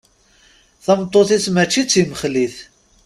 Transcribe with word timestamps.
Tameṭṭut-is 0.83 1.45
mačči 1.55 1.81
d 1.85 1.87
timexlit. 1.91 2.55